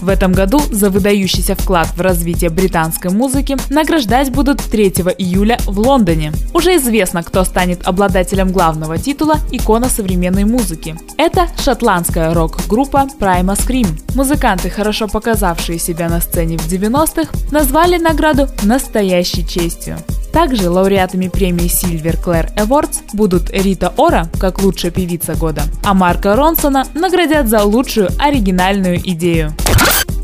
В 0.00 0.08
этом 0.08 0.32
году 0.32 0.60
за 0.70 0.90
выдающийся 0.90 1.54
вклад 1.54 1.88
в 1.96 2.00
развитие 2.00 2.50
британской 2.50 3.10
музыки 3.10 3.56
награждать 3.70 4.30
будут 4.30 4.62
3 4.62 4.88
июля 5.18 5.58
в 5.66 5.78
Лондоне. 5.78 6.32
Уже 6.54 6.76
известно, 6.76 7.22
кто 7.22 7.44
станет 7.44 7.86
обладателем 7.86 8.52
главного 8.52 8.98
титула 8.98 9.38
«Икона 9.50 9.88
современной 9.88 10.44
музыки». 10.44 10.96
Это 11.16 11.48
шотландская 11.62 12.32
рок-группа 12.32 13.08
Prima 13.18 13.56
Scream. 13.56 13.88
Музыканты, 14.14 14.70
хорошо 14.70 15.08
показавшие 15.08 15.78
себя 15.78 16.08
на 16.08 16.20
сцене 16.20 16.58
в 16.58 16.66
90-х, 16.68 17.30
назвали 17.50 17.98
награду 17.98 18.48
настоящей 18.62 19.46
честью. 19.46 19.98
Также 20.32 20.70
лауреатами 20.70 21.28
премии 21.28 21.66
Silver 21.66 22.22
Clare 22.22 22.54
Awards 22.54 23.00
будут 23.12 23.50
Рита 23.50 23.92
Ора, 23.96 24.28
как 24.38 24.62
лучшая 24.62 24.92
певица 24.92 25.34
года, 25.34 25.62
а 25.82 25.94
Марка 25.94 26.36
Ронсона 26.36 26.86
наградят 26.94 27.48
за 27.48 27.62
лучшую 27.64 28.10
оригинальную 28.18 28.98
идею. 28.98 29.52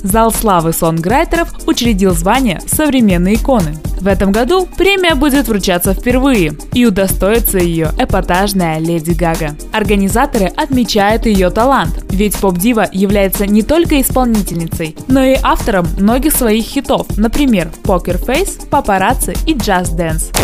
Зал 0.04 0.30
славы 0.30 0.74
сонграйтеров 0.74 1.48
учредил 1.66 2.12
звание 2.12 2.60
«Современные 2.66 3.36
иконы». 3.36 3.74
В 4.02 4.06
этом 4.06 4.32
году 4.32 4.66
премия 4.66 5.14
будет 5.14 5.48
вручаться 5.48 5.94
впервые, 5.94 6.52
и 6.74 6.84
удостоится 6.84 7.56
ее 7.56 7.90
эпатажная 7.98 8.78
Леди 8.78 9.12
Гага. 9.12 9.56
Организаторы 9.72 10.52
отмечают 10.54 11.24
ее 11.24 11.48
талант, 11.48 12.04
ведь 12.10 12.36
поп-дива 12.36 12.86
является 12.92 13.46
не 13.46 13.62
только 13.62 13.98
исполнительницей, 13.98 14.94
но 15.08 15.24
и 15.24 15.38
автором 15.42 15.86
многих 15.98 16.34
своих 16.34 16.66
хитов, 16.66 17.06
например, 17.16 17.72
Poker 17.82 18.22
Face, 18.22 18.68
Paparazzi 18.68 19.34
и 19.46 19.54
Just 19.54 19.96
Dance. 19.96 20.36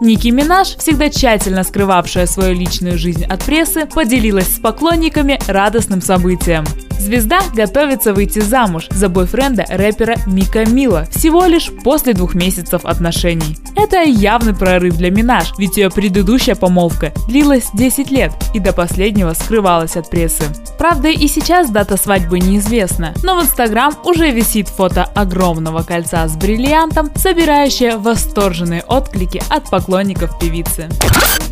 Ники 0.00 0.28
Минаж, 0.28 0.76
всегда 0.76 1.10
тщательно 1.10 1.64
скрывавшая 1.64 2.26
свою 2.26 2.54
личную 2.54 2.96
жизнь 2.96 3.24
от 3.24 3.42
прессы, 3.42 3.86
поделилась 3.86 4.54
с 4.54 4.60
поклонниками 4.60 5.40
радостным 5.48 6.00
событием. 6.00 6.64
Звезда 7.10 7.40
готовится 7.52 8.14
выйти 8.14 8.38
замуж 8.38 8.86
за 8.92 9.08
бойфренда 9.08 9.66
рэпера 9.68 10.18
Мика 10.26 10.64
Мила 10.64 11.08
всего 11.10 11.44
лишь 11.46 11.72
после 11.82 12.14
двух 12.14 12.36
месяцев 12.36 12.84
отношений. 12.84 13.58
Это 13.74 14.04
явный 14.04 14.54
прорыв 14.54 14.96
для 14.96 15.10
Минаж, 15.10 15.52
ведь 15.58 15.76
ее 15.76 15.90
предыдущая 15.90 16.54
помолвка 16.54 17.12
длилась 17.26 17.70
10 17.74 18.12
лет 18.12 18.30
и 18.54 18.60
до 18.60 18.72
последнего 18.72 19.32
скрывалась 19.32 19.96
от 19.96 20.08
прессы. 20.08 20.44
Правда, 20.78 21.08
и 21.08 21.26
сейчас 21.26 21.70
дата 21.70 21.96
свадьбы 21.96 22.38
неизвестна, 22.38 23.12
но 23.24 23.40
в 23.40 23.42
Инстаграм 23.42 23.92
уже 24.04 24.30
висит 24.30 24.68
фото 24.68 25.02
огромного 25.02 25.82
кольца 25.82 26.28
с 26.28 26.36
бриллиантом, 26.36 27.10
собирающее 27.16 27.96
восторженные 27.96 28.84
отклики 28.86 29.42
от 29.50 29.68
поклонников 29.68 30.38
певицы. 30.38 30.88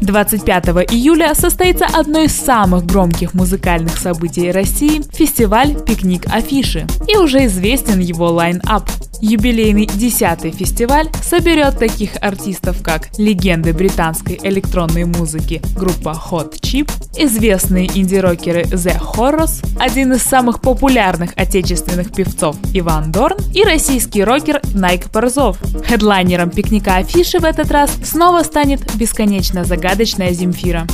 25 0.01 0.67
июля 0.93 1.35
состоится 1.35 1.87
одно 1.87 2.21
из 2.21 2.33
самых 2.33 2.87
громких 2.87 3.35
музыкальных 3.35 3.99
событий 3.99 4.53
России– 4.53 5.03
фестиваль 5.49 5.83
«Пикник 5.83 6.27
Афиши». 6.31 6.87
И 7.07 7.17
уже 7.17 7.47
известен 7.47 8.01
его 8.01 8.27
лайн-ап. 8.31 8.91
Юбилейный 9.23 9.87
10-й 9.87 10.51
фестиваль 10.51 11.09
соберет 11.23 11.79
таких 11.79 12.11
артистов, 12.21 12.83
как 12.83 13.09
легенды 13.19 13.73
британской 13.73 14.39
электронной 14.43 15.07
музыки 15.07 15.63
группа 15.75 16.11
Hot 16.11 16.61
Chip, 16.61 16.91
известные 17.17 17.87
инди-рокеры 17.87 18.65
The 18.65 19.01
Horrors, 19.01 19.67
один 19.81 20.13
из 20.13 20.23
самых 20.23 20.61
популярных 20.61 21.31
отечественных 21.35 22.13
певцов 22.13 22.57
Иван 22.75 23.11
Дорн 23.11 23.39
и 23.55 23.65
российский 23.65 24.23
рокер 24.23 24.61
Найк 24.75 25.11
Борзов. 25.11 25.59
Хедлайнером 25.87 26.51
пикника 26.51 26.97
афиши 26.97 27.39
в 27.39 27.45
этот 27.45 27.71
раз 27.71 27.91
снова 28.05 28.43
станет 28.43 28.95
бесконечно 28.97 29.65
загадочная 29.65 30.33
Земфира. 30.33 30.87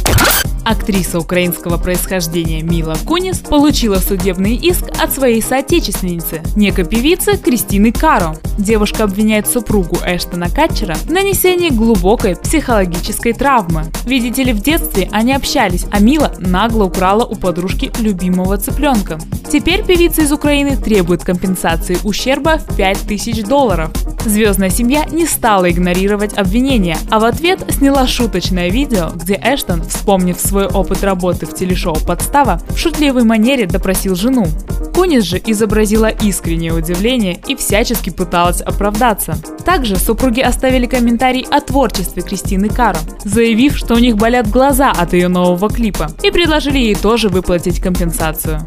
Актриса 0.65 1.19
украинского 1.19 1.77
происхождения 1.77 2.63
Мила 2.63 2.97
Кунис 3.07 3.39
получила 3.39 3.97
судебный 3.97 4.57
иск 4.57 4.85
от 5.03 5.13
своей 5.13 5.43
соотечественницы, 5.43 6.43
некой 6.57 6.85
певицы 6.85 7.37
Кристины 7.37 7.93
Каро. 7.93 8.37
Девушка 8.59 9.05
обвиняет 9.05 9.47
супругу 9.47 9.97
Эштона 10.07 10.49
Катчера 10.49 10.95
в 10.95 11.11
нанесении 11.11 11.71
глубокой 11.71 12.37
психологической 12.37 13.33
травмы. 13.33 13.85
Видите 14.07 14.43
ли, 14.43 14.53
в 14.53 14.63
детстве 14.63 15.09
они 15.13 15.35
общались, 15.35 15.87
а 15.91 16.01
Мила 16.01 16.33
нагло 16.39 16.85
украла 16.85 17.25
у 17.25 17.35
подружки 17.35 17.93
любимого 17.99 18.57
цыпленка. 18.57 19.19
Теперь 19.51 19.85
певица 19.85 20.23
из 20.23 20.33
Украины 20.33 20.77
требует 20.77 21.23
компенсации 21.23 21.99
ущерба 22.05 22.59
в 22.59 22.77
5000 22.77 23.45
долларов. 23.45 23.91
Звездная 24.25 24.71
семья 24.71 25.05
не 25.05 25.27
стала 25.27 25.71
игнорировать 25.71 26.37
обвинения, 26.39 26.97
а 27.11 27.21
в 27.21 27.25
ответ 27.25 27.61
сняла 27.71 28.07
шуточное 28.07 28.71
видео, 28.71 29.11
где 29.15 29.35
Эштон, 29.35 29.83
вспомнив 29.83 30.41
свой 30.41 30.67
опыт 30.67 31.05
работы 31.05 31.45
в 31.45 31.55
телешоу 31.55 31.97
«Подстава», 32.07 32.61
в 32.71 32.79
шутливой 32.79 33.25
манере 33.25 33.67
допросил 33.67 34.15
жену. 34.15 34.47
Кунис 34.95 35.25
же 35.25 35.43
изобразила 35.45 36.07
искреннее 36.07 36.73
удивление 36.73 37.39
и 37.47 37.55
всячески 37.55 38.11
пыталась 38.11 38.63
оправдаться. 38.63 39.37
Также 39.65 39.97
супруги 39.97 40.41
оставили 40.41 40.87
комментарий 40.87 41.47
о 41.51 41.61
творчестве 41.61 42.23
Кристины 42.23 42.69
Каро, 42.69 42.99
заявив, 43.25 43.77
что 43.77 43.95
у 43.95 43.99
них 43.99 44.17
болят 44.17 44.49
глаза 44.49 44.91
от 44.91 45.13
ее 45.13 45.29
нового 45.29 45.69
клипа, 45.69 46.09
и 46.23 46.31
предложили 46.31 46.79
ей 46.79 46.95
тоже 46.95 47.29
выплатить 47.29 47.81
компенсацию. 47.81 48.61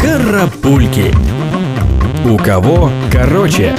Карапульки. 0.00 1.12
У 2.28 2.36
кого 2.36 2.90
короче. 3.12 3.76